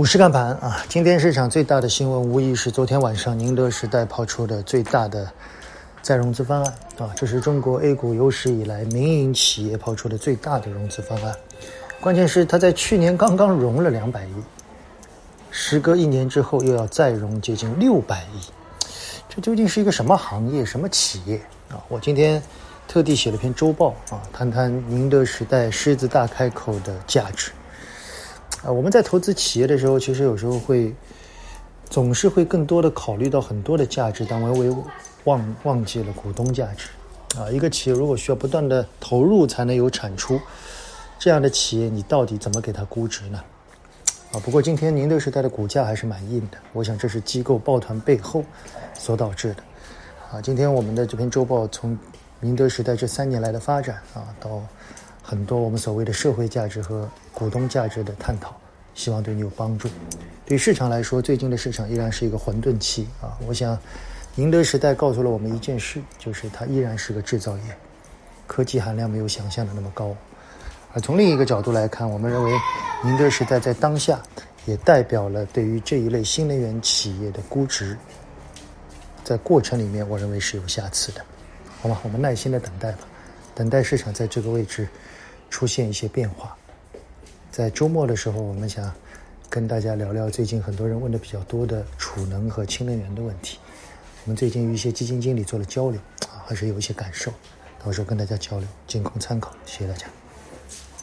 [0.00, 5.30] 股市看盘啊，今天市场最大的新闻无疑是昨天晚上宁德时代抛出的最大的
[6.00, 11.34] 再融资方案啊，这是中国 A 股有史以来民营企业抛出的最大的融资方案。
[12.00, 14.32] 关键是他在去年刚刚融了两百亿，
[15.50, 18.40] 时隔一年之后又要再融接近六百亿，
[19.28, 21.36] 这究竟是一个什么行业、什么企业
[21.68, 21.76] 啊？
[21.88, 22.42] 我今天
[22.88, 27.50] 特地写了篇周报啊，谈谈宁德时代狮子大开口的价值。
[28.62, 30.94] 啊，我们在投资企业的时候，其实有时候会
[31.88, 34.76] 总是会更多的考虑到很多的价值，但唯唯
[35.24, 36.88] 忘忘记了股东价值。
[37.38, 40.38] 啊，一个企业如果需要不断的投入才能有产出，
[41.18, 43.40] 这样的企业你到底怎么给它估值呢？
[44.32, 48.44] 啊，不过今天宁德时代的股价还是蛮硬的，我想这是机构抱团背后
[48.94, 49.62] 所导致的。
[50.32, 51.98] 啊，今天我们的这篇周报从
[52.40, 54.62] 宁德时代这三年来的发展啊，到
[55.30, 58.52] 很多我们所谓的社会价值和股东价值的探讨，
[58.96, 59.88] 希望对你有帮助。
[60.44, 63.38] 对市场来说，最近的市场依然是一个混沌期啊。
[63.46, 63.78] 我想，
[64.34, 67.62] 宁德时代告诉了我们一件事，就是它依然是个制造业，
[68.48, 70.16] 科技含量没有想象的那么高。
[70.92, 72.50] 而从另一个角度来看，我们认为
[73.04, 74.20] 宁德时代在当下
[74.66, 77.96] 也代表了对于这一类新能源企业的估值，
[79.22, 81.24] 在过程里面，我认为是有瑕疵的。
[81.80, 82.00] 好吧？
[82.02, 83.06] 我们耐心的等待吧，
[83.54, 84.88] 等待市场在这个位置。
[85.50, 86.56] 出现一些变化，
[87.50, 88.90] 在周末的时候，我们想
[89.50, 93.58] 跟大家聊聊最近很多人问的比较多的储能和氢能源的问题。
[94.24, 97.32] 我们最近与一些基金经理做了交流，啊，还是有一些感受，
[97.84, 99.52] 到时候跟大家交流，仅供参考。
[99.66, 100.19] 谢谢大家。